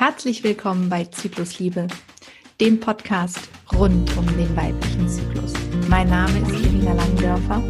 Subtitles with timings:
[0.00, 1.86] Herzlich willkommen bei Zyklusliebe,
[2.58, 3.38] dem Podcast
[3.70, 5.52] rund um den weiblichen Zyklus.
[5.90, 7.62] Mein Name ist Irina Langdörfer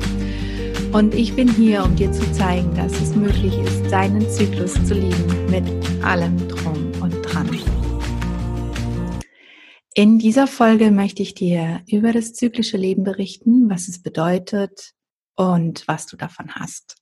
[0.92, 4.94] und ich bin hier, um dir zu zeigen, dass es möglich ist, seinen Zyklus zu
[4.94, 7.50] lieben mit allem drum und dran.
[9.94, 14.92] In dieser Folge möchte ich dir über das zyklische Leben berichten, was es bedeutet
[15.34, 16.94] und was du davon hast.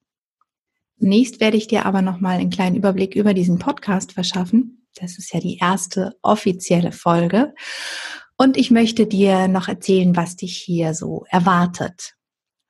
[0.96, 4.77] Nächst werde ich dir aber nochmal einen kleinen Überblick über diesen Podcast verschaffen.
[4.96, 7.54] Das ist ja die erste offizielle Folge.
[8.36, 12.14] Und ich möchte dir noch erzählen, was dich hier so erwartet.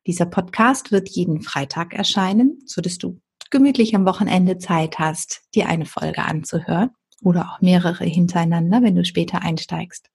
[0.07, 3.21] Dieser Podcast wird jeden Freitag erscheinen, so dass du
[3.51, 6.91] gemütlich am Wochenende Zeit hast, dir eine Folge anzuhören
[7.23, 10.11] oder auch mehrere hintereinander, wenn du später einsteigst.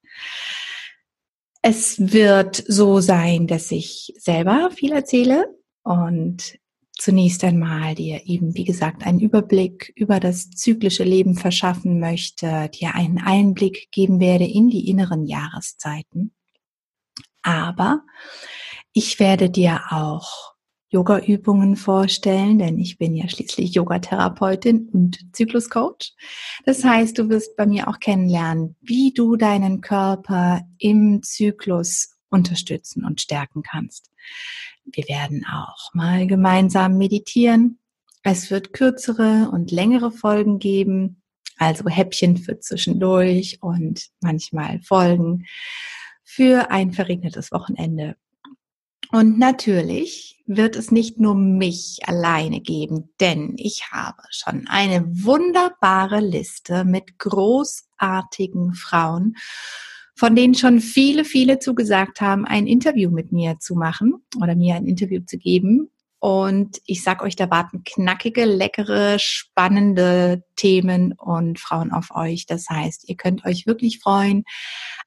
[1.62, 5.46] Es wird so sein, dass ich selber viel erzähle
[5.82, 6.58] und
[6.96, 12.94] zunächst einmal dir eben, wie gesagt, einen Überblick über das zyklische Leben verschaffen möchte, dir
[12.94, 16.32] einen Einblick geben werde in die inneren Jahreszeiten.
[17.42, 18.02] Aber
[18.92, 20.54] ich werde dir auch
[20.94, 26.14] Yoga-Übungen vorstellen, denn ich bin ja schließlich Yogatherapeutin und Zykluscoach.
[26.64, 33.04] Das heißt, du wirst bei mir auch kennenlernen, wie du deinen Körper im Zyklus unterstützen
[33.04, 34.12] und stärken kannst.
[34.84, 37.78] Wir werden auch mal gemeinsam meditieren.
[38.22, 41.22] Es wird kürzere und längere Folgen geben,
[41.58, 45.46] also Häppchen für zwischendurch und manchmal Folgen
[46.22, 48.16] für ein verregnetes Wochenende.
[49.12, 56.20] Und natürlich wird es nicht nur mich alleine geben, denn ich habe schon eine wunderbare
[56.20, 59.36] Liste mit großartigen Frauen
[60.16, 64.74] von denen schon viele, viele zugesagt haben, ein Interview mit mir zu machen oder mir
[64.74, 65.90] ein Interview zu geben.
[66.20, 72.46] Und ich sag euch, da warten knackige, leckere, spannende Themen und Frauen auf euch.
[72.46, 74.44] Das heißt, ihr könnt euch wirklich freuen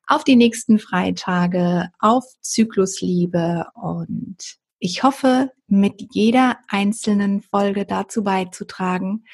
[0.06, 4.38] auf die nächsten Freitage, auf Zyklusliebe und
[4.80, 9.26] ich hoffe, mit jeder einzelnen Folge dazu beizutragen,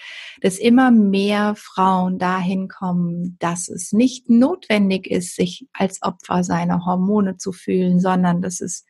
[0.42, 6.86] dass immer mehr Frauen dahin kommen, dass es nicht notwendig ist, sich als Opfer seiner
[6.86, 8.86] Hormone zu fühlen, sondern dass es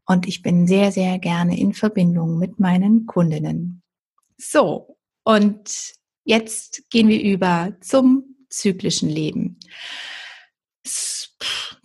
[0.05, 3.81] und ich bin sehr, sehr gerne in Verbindung mit meinen Kundinnen.
[4.37, 5.93] So, und
[6.25, 9.59] jetzt gehen wir über zum zyklischen Leben.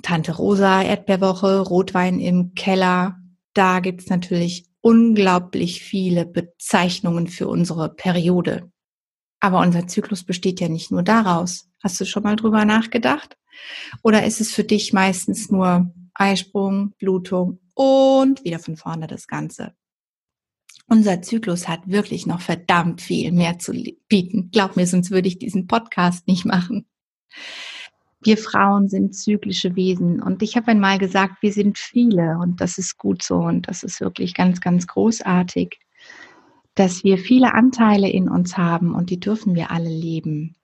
[0.03, 3.19] Tante Rosa, Erdbeerwoche, Rotwein im Keller.
[3.55, 8.71] Da gibt's natürlich unglaublich viele Bezeichnungen für unsere Periode.
[9.41, 11.69] Aber unser Zyklus besteht ja nicht nur daraus.
[11.83, 13.37] Hast du schon mal drüber nachgedacht?
[14.03, 19.75] Oder ist es für dich meistens nur Eisprung, Blutung und wieder von vorne das Ganze?
[20.89, 23.73] Unser Zyklus hat wirklich noch verdammt viel mehr zu
[24.09, 24.51] bieten.
[24.53, 26.87] Glaub mir, sonst würde ich diesen Podcast nicht machen.
[28.21, 32.79] Wir Frauen sind zyklische Wesen und ich habe einmal gesagt, wir sind viele und das
[32.79, 35.79] ist gut so und das ist wirklich ganz, ganz großartig
[36.77, 40.55] dass wir viele Anteile in uns haben und die dürfen wir alle leben.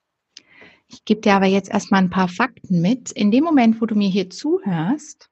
[0.87, 3.11] Ich gebe dir aber jetzt erstmal ein paar Fakten mit.
[3.11, 5.31] In dem Moment, wo du mir hier zuhörst,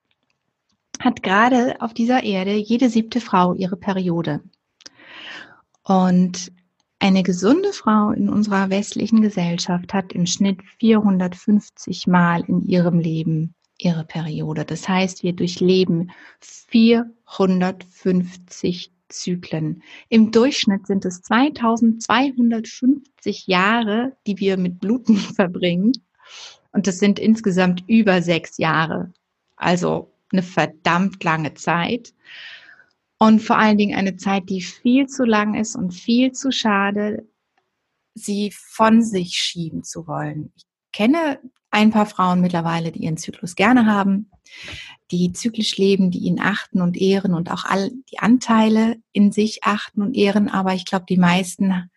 [0.98, 4.40] hat gerade auf dieser Erde jede siebte Frau ihre Periode.
[5.84, 6.50] Und
[6.98, 13.54] eine gesunde Frau in unserer westlichen Gesellschaft hat im Schnitt 450 Mal in ihrem Leben
[13.78, 14.64] ihre Periode.
[14.64, 16.10] Das heißt, wir durchleben
[16.40, 19.82] 450 Zyklen.
[20.08, 25.92] Im Durchschnitt sind es 2250 Jahre, die wir mit Bluten verbringen.
[26.72, 29.12] Und das sind insgesamt über sechs Jahre.
[29.56, 32.14] Also eine verdammt lange Zeit.
[33.18, 37.26] Und vor allen Dingen eine Zeit, die viel zu lang ist und viel zu schade,
[38.14, 40.52] sie von sich schieben zu wollen.
[40.56, 41.38] Ich kenne
[41.70, 44.30] ein paar Frauen mittlerweile, die ihren Zyklus gerne haben,
[45.10, 49.64] die zyklisch leben, die ihn achten und ehren und auch all die Anteile in sich
[49.64, 50.48] achten und ehren.
[50.48, 51.90] Aber ich glaube, die meisten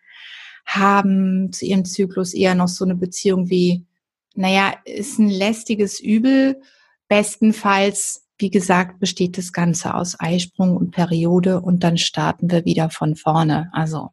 [0.66, 3.84] haben zu ihrem Zyklus eher noch so eine Beziehung wie,
[4.34, 6.60] naja, ist ein lästiges Übel.
[7.08, 12.90] Bestenfalls, wie gesagt, besteht das Ganze aus Eisprung und Periode und dann starten wir wieder
[12.90, 13.70] von vorne.
[13.72, 14.10] Also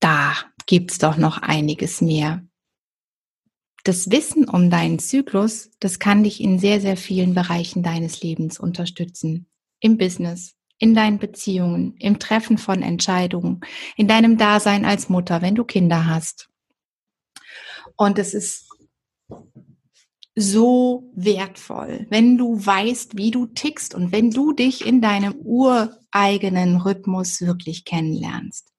[0.00, 0.34] da
[0.66, 2.42] gibt's doch noch einiges mehr
[3.84, 8.58] das Wissen um deinen Zyklus, das kann dich in sehr, sehr vielen Bereichen deines Lebens
[8.58, 9.46] unterstützen.
[9.78, 13.60] Im Business, in deinen Beziehungen, im Treffen von Entscheidungen,
[13.96, 16.48] in deinem Dasein als Mutter, wenn du Kinder hast.
[17.96, 18.70] Und es ist
[20.34, 26.78] so wertvoll, wenn du weißt, wie du tickst und wenn du dich in deinem ureigenen
[26.78, 28.73] Rhythmus wirklich kennenlernst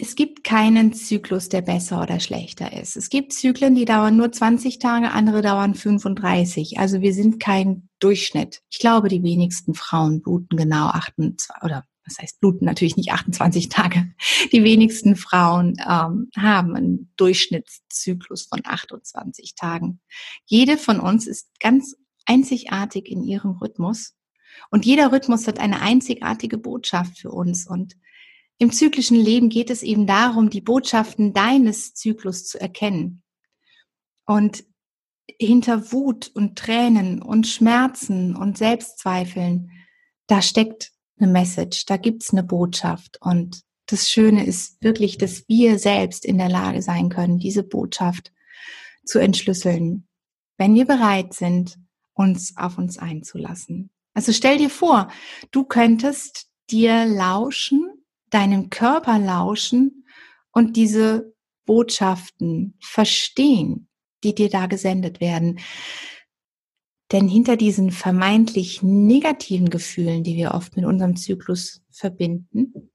[0.00, 2.96] es gibt keinen Zyklus, der besser oder schlechter ist.
[2.96, 6.78] Es gibt Zyklen, die dauern nur 20 Tage, andere dauern 35.
[6.78, 8.62] Also wir sind kein Durchschnitt.
[8.70, 13.68] Ich glaube, die wenigsten Frauen bluten genau 28 oder was heißt bluten natürlich nicht 28
[13.68, 14.10] Tage.
[14.52, 20.00] Die wenigsten Frauen ähm, haben einen Durchschnittszyklus von 28 Tagen.
[20.46, 21.94] Jede von uns ist ganz
[22.24, 24.14] einzigartig in ihrem Rhythmus
[24.70, 27.96] und jeder Rhythmus hat eine einzigartige Botschaft für uns und
[28.60, 33.22] im zyklischen Leben geht es eben darum, die Botschaften deines Zyklus zu erkennen.
[34.26, 34.64] Und
[35.40, 39.70] hinter Wut und Tränen und Schmerzen und Selbstzweifeln,
[40.26, 43.16] da steckt eine Message, da gibt's eine Botschaft.
[43.22, 48.30] Und das Schöne ist wirklich, dass wir selbst in der Lage sein können, diese Botschaft
[49.06, 50.06] zu entschlüsseln,
[50.58, 51.78] wenn wir bereit sind,
[52.12, 53.88] uns auf uns einzulassen.
[54.12, 55.10] Also stell dir vor,
[55.50, 57.99] du könntest dir lauschen
[58.30, 60.04] deinem Körper lauschen
[60.52, 61.34] und diese
[61.66, 63.88] Botschaften verstehen,
[64.24, 65.60] die dir da gesendet werden.
[67.12, 72.90] Denn hinter diesen vermeintlich negativen Gefühlen, die wir oft mit unserem Zyklus verbinden,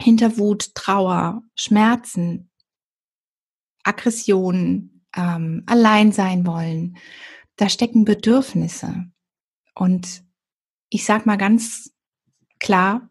[0.00, 2.50] hinter Wut, Trauer, Schmerzen,
[3.82, 6.96] Aggressionen, ähm, allein sein wollen,
[7.56, 9.06] da stecken Bedürfnisse.
[9.74, 10.22] Und
[10.88, 11.92] ich sag mal ganz
[12.58, 13.08] klar,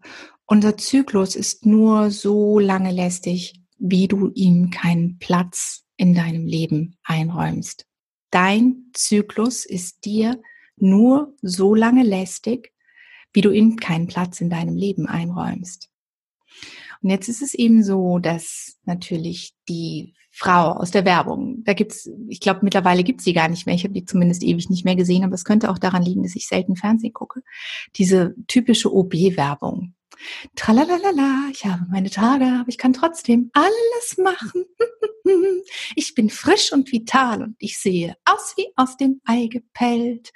[0.50, 6.98] unser Zyklus ist nur so lange lästig, wie du ihm keinen Platz in deinem Leben
[7.04, 7.86] einräumst.
[8.32, 10.42] Dein Zyklus ist dir
[10.76, 12.74] nur so lange lästig,
[13.32, 15.90] wie du ihm keinen Platz in deinem Leben einräumst.
[17.02, 22.10] Und jetzt ist es eben so, dass natürlich die Frau aus der Werbung, da gibt's,
[22.28, 24.96] ich glaube mittlerweile gibt's sie gar nicht mehr, ich habe die zumindest ewig nicht mehr
[24.96, 27.42] gesehen, aber es könnte auch daran liegen, dass ich selten Fernsehen gucke,
[27.96, 29.94] diese typische OB-Werbung.
[30.56, 34.66] Tralalala, ich habe meine Tage, aber ich kann trotzdem alles machen.
[35.96, 40.32] Ich bin frisch und vital und ich sehe aus wie aus dem Ei gepellt.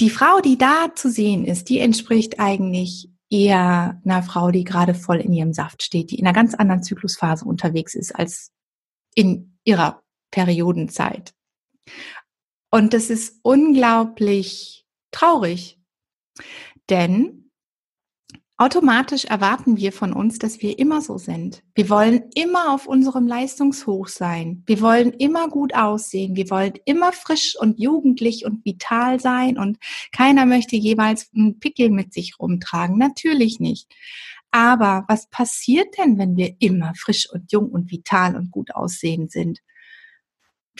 [0.00, 4.94] Die Frau, die da zu sehen ist, die entspricht eigentlich eher einer Frau, die gerade
[4.94, 8.50] voll in ihrem Saft steht, die in einer ganz anderen Zyklusphase unterwegs ist als
[9.14, 11.32] in ihrer Periodenzeit.
[12.70, 15.80] Und das ist unglaublich traurig,
[16.90, 17.47] denn
[18.60, 21.62] Automatisch erwarten wir von uns, dass wir immer so sind.
[21.76, 24.64] Wir wollen immer auf unserem Leistungshoch sein.
[24.66, 26.34] Wir wollen immer gut aussehen.
[26.34, 29.78] Wir wollen immer frisch und jugendlich und vital sein und
[30.10, 32.98] keiner möchte jeweils einen Pickel mit sich rumtragen.
[32.98, 33.94] Natürlich nicht.
[34.50, 39.28] Aber was passiert denn, wenn wir immer frisch und jung und vital und gut aussehen
[39.28, 39.60] sind?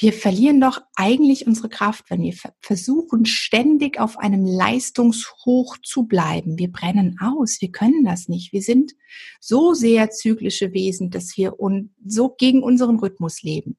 [0.00, 6.56] Wir verlieren doch eigentlich unsere Kraft, wenn wir versuchen, ständig auf einem Leistungshoch zu bleiben.
[6.56, 8.52] Wir brennen aus, wir können das nicht.
[8.52, 8.92] Wir sind
[9.40, 11.54] so sehr zyklische Wesen, dass wir
[12.06, 13.76] so gegen unseren Rhythmus leben.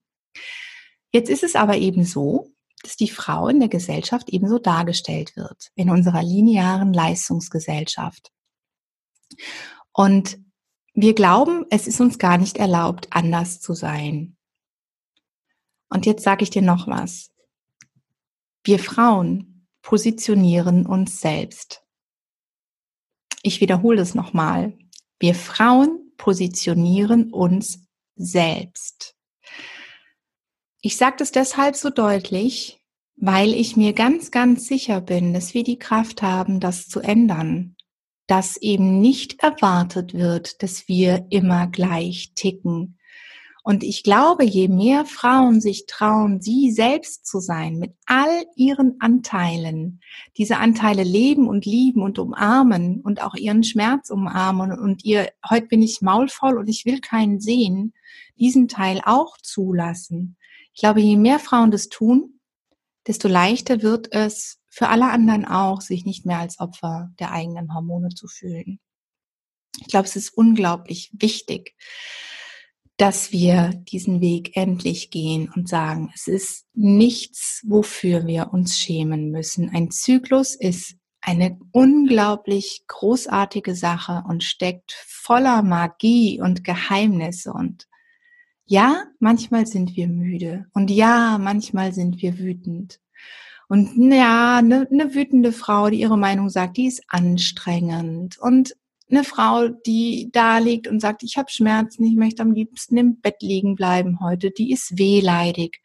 [1.13, 2.51] Jetzt ist es aber eben so,
[2.83, 8.31] dass die Frau in der Gesellschaft ebenso dargestellt wird, in unserer linearen Leistungsgesellschaft.
[9.93, 10.37] Und
[10.93, 14.35] wir glauben, es ist uns gar nicht erlaubt, anders zu sein.
[15.89, 17.31] Und jetzt sage ich dir noch was.
[18.63, 21.83] Wir Frauen positionieren uns selbst.
[23.41, 24.77] Ich wiederhole es nochmal.
[25.19, 29.15] Wir Frauen positionieren uns selbst.
[30.81, 32.81] Ich sage das deshalb so deutlich,
[33.15, 37.75] weil ich mir ganz, ganz sicher bin, dass wir die Kraft haben, das zu ändern.
[38.27, 42.98] Dass eben nicht erwartet wird, dass wir immer gleich ticken,
[43.63, 48.95] Und ich glaube, je mehr Frauen sich trauen, sie selbst zu sein, mit all ihren
[48.99, 49.99] Anteilen,
[50.37, 55.67] diese Anteile leben und lieben und umarmen und auch ihren Schmerz umarmen und ihr, heute
[55.67, 57.93] bin ich maulvoll und ich will keinen sehen,
[58.39, 60.37] diesen Teil auch zulassen.
[60.73, 62.39] Ich glaube, je mehr Frauen das tun,
[63.05, 67.73] desto leichter wird es für alle anderen auch, sich nicht mehr als Opfer der eigenen
[67.73, 68.79] Hormone zu fühlen.
[69.81, 71.75] Ich glaube, es ist unglaublich wichtig,
[72.99, 79.31] dass wir diesen Weg endlich gehen und sagen, es ist nichts, wofür wir uns schämen
[79.31, 79.69] müssen.
[79.69, 87.53] Ein Zyklus ist eine unglaublich großartige Sache und steckt voller Magie und Geheimnisse.
[87.53, 87.87] Und
[88.65, 92.99] ja, manchmal sind wir müde und ja, manchmal sind wir wütend.
[93.69, 98.37] Und ja, eine, eine wütende Frau, die ihre Meinung sagt, die ist anstrengend.
[98.39, 98.75] Und
[99.09, 103.19] eine Frau, die da liegt und sagt, ich habe Schmerzen, ich möchte am liebsten im
[103.19, 105.81] Bett liegen bleiben heute, die ist wehleidig.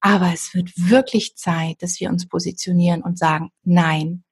[0.00, 4.24] Aber es wird wirklich Zeit, dass wir uns positionieren und sagen, nein,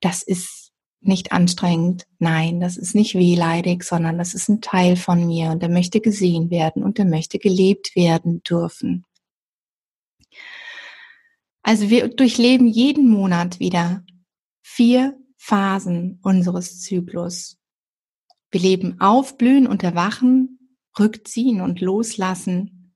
[0.00, 0.72] das ist
[1.02, 5.62] nicht anstrengend, nein, das ist nicht wehleidig, sondern das ist ein Teil von mir und
[5.62, 9.04] der möchte gesehen werden und der möchte gelebt werden dürfen.
[11.62, 14.04] Also wir durchleben jeden Monat wieder
[14.62, 17.59] vier Phasen unseres Zyklus.
[18.50, 22.94] Wir leben aufblühen und erwachen, rückziehen und loslassen.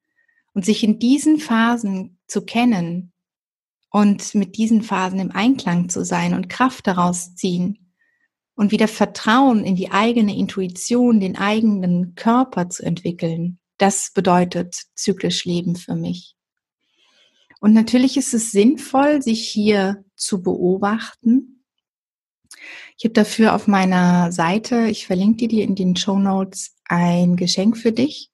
[0.52, 3.12] Und sich in diesen Phasen zu kennen
[3.90, 7.92] und mit diesen Phasen im Einklang zu sein und Kraft daraus ziehen
[8.54, 15.44] und wieder Vertrauen in die eigene Intuition, den eigenen Körper zu entwickeln, das bedeutet zyklisch
[15.44, 16.37] Leben für mich.
[17.61, 21.53] Und natürlich ist es sinnvoll, sich hier zu beobachten
[22.97, 27.77] ich habe dafür auf meiner Seite, ich verlinke dir in den Show Notes, ein Geschenk
[27.77, 28.31] für dich.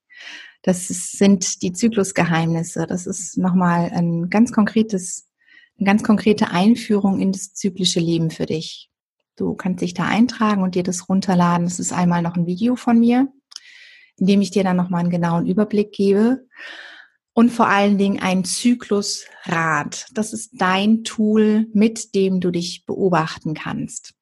[0.62, 2.87] Das sind die Zyklusgeheimnisse.
[2.87, 5.29] Das ist nochmal ein ganz konkretes,
[5.79, 8.90] eine ganz konkrete Einführung in das zyklische Leben für dich.
[9.37, 11.64] Du kannst dich da eintragen und dir das runterladen.
[11.64, 13.33] Das ist einmal noch ein Video von mir,
[14.19, 16.47] in dem ich dir dann nochmal einen genauen Überblick gebe.
[17.33, 20.07] Und vor allen Dingen ein Zyklusrad.
[20.12, 24.14] Das ist dein Tool, mit dem du dich beobachten kannst.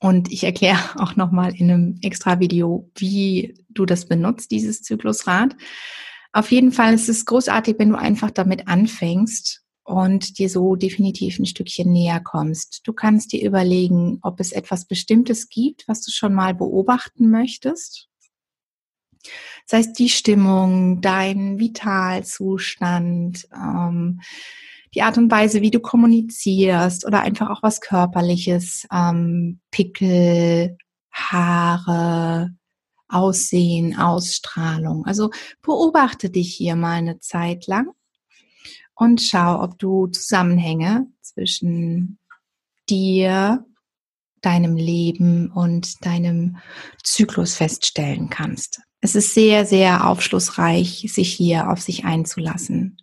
[0.00, 5.56] Und ich erkläre auch nochmal in einem extra Video, wie du das benutzt, dieses Zyklusrad.
[6.32, 11.38] Auf jeden Fall ist es großartig, wenn du einfach damit anfängst und dir so definitiv
[11.38, 12.80] ein Stückchen näher kommst.
[12.84, 18.08] Du kannst dir überlegen, ob es etwas Bestimmtes gibt, was du schon mal beobachten möchtest.
[19.68, 24.20] Das heißt, die Stimmung, dein Vitalzustand, ähm,
[24.94, 30.76] die Art und Weise, wie du kommunizierst oder einfach auch was Körperliches, ähm, Pickel,
[31.10, 32.50] Haare,
[33.08, 35.04] Aussehen, Ausstrahlung.
[35.06, 35.30] Also
[35.62, 37.88] beobachte dich hier mal eine Zeit lang
[38.94, 42.18] und schau, ob du Zusammenhänge zwischen
[42.88, 43.64] dir,
[44.40, 46.58] deinem Leben und deinem
[47.02, 48.82] Zyklus feststellen kannst.
[49.00, 52.98] Es ist sehr, sehr aufschlussreich, sich hier auf sich einzulassen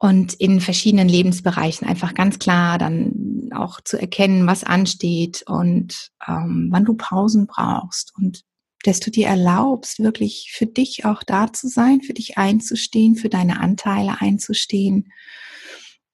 [0.00, 6.68] und in verschiedenen Lebensbereichen einfach ganz klar dann auch zu erkennen, was ansteht und ähm,
[6.70, 8.42] wann du Pausen brauchst und
[8.82, 13.28] dass du dir erlaubst, wirklich für dich auch da zu sein, für dich einzustehen, für
[13.28, 15.12] deine Anteile einzustehen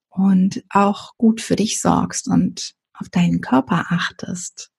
[0.09, 4.69] und auch gut für dich sorgst und auf deinen Körper achtest.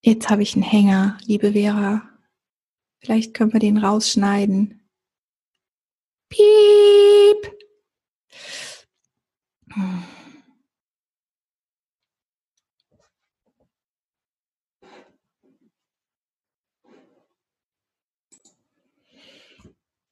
[0.00, 2.11] Jetzt habe ich einen Hänger, liebe Vera.
[3.02, 4.88] Vielleicht können wir den rausschneiden.
[6.28, 7.52] Piep!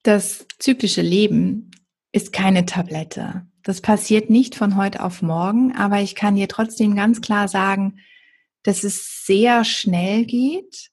[0.03, 1.71] Das zyklische Leben
[2.11, 3.47] ist keine Tablette.
[3.63, 7.99] Das passiert nicht von heute auf morgen, aber ich kann dir trotzdem ganz klar sagen,
[8.63, 10.91] dass es sehr schnell geht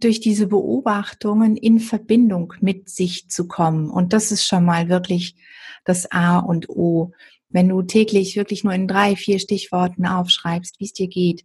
[0.00, 3.90] durch diese Beobachtungen in Verbindung mit sich zu kommen.
[3.90, 5.36] Und das ist schon mal wirklich
[5.84, 7.12] das A und O.
[7.48, 11.44] Wenn du täglich wirklich nur in drei, vier Stichworten aufschreibst, wie es dir geht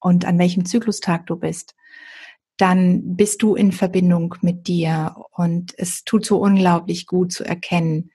[0.00, 1.74] und an welchem Zyklustag du bist,
[2.56, 5.14] dann bist du in Verbindung mit dir.
[5.32, 8.10] Und es tut so unglaublich gut zu erkennen,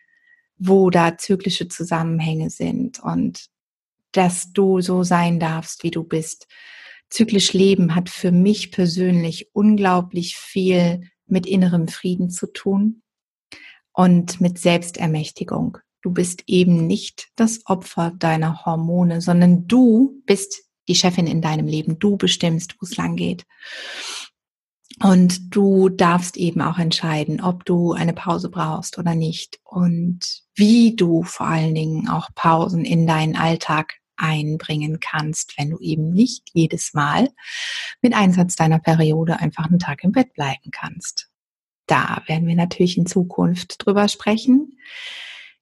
[0.58, 3.48] wo da zyklische Zusammenhänge sind und
[4.12, 6.48] dass du so sein darfst, wie du bist
[7.10, 13.02] Zyklisch Leben hat für mich persönlich unglaublich viel mit innerem Frieden zu tun
[13.94, 15.78] und mit Selbstermächtigung.
[16.02, 21.68] Du bist eben nicht das Opfer deiner Hormone, sondern du bist die Chefin in deinem
[21.68, 21.98] Leben.
[21.98, 23.46] Du bestimmst, wo es lang geht.
[25.02, 30.20] Und du darfst eben auch entscheiden, ob du eine Pause brauchst oder nicht und
[30.54, 36.12] wie du vor allen Dingen auch Pausen in deinen Alltag einbringen kannst, wenn du eben
[36.12, 37.30] nicht jedes Mal
[38.02, 41.30] mit Einsatz deiner Periode einfach einen Tag im Bett bleiben kannst.
[41.88, 44.78] Da werden wir natürlich in Zukunft drüber sprechen.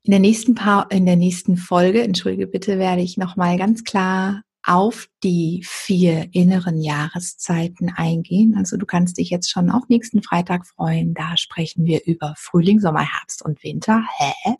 [0.03, 4.43] In der nächsten, pa in der nächsten Folge, entschuldige bitte, werde ich nochmal ganz klar
[4.65, 8.55] auf die vier inneren Jahreszeiten eingehen.
[8.57, 11.13] Also du kannst dich jetzt schon auf nächsten Freitag freuen.
[11.13, 14.03] Da sprechen wir über Frühling, Sommer, Herbst und Winter.
[14.17, 14.55] Hä?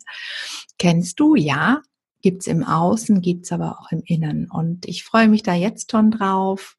[0.78, 1.34] Kennst du?
[1.34, 1.80] Ja.
[2.24, 4.50] Gibt's im Außen, gibt's aber auch im Innen.
[4.50, 6.78] Und ich freue mich da jetzt schon drauf,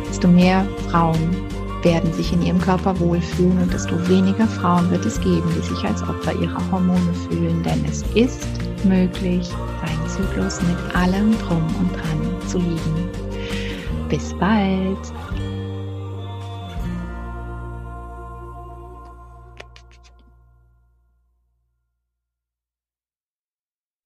[0.09, 1.37] desto mehr Frauen
[1.83, 5.85] werden sich in ihrem Körper wohlfühlen und desto weniger Frauen wird es geben, die sich
[5.85, 7.63] als Opfer ihrer Hormone fühlen.
[7.63, 8.47] Denn es ist
[8.85, 9.51] möglich,
[9.85, 13.09] seinen Zyklus mit allem drum und dran zu lieben.
[14.09, 14.99] Bis bald!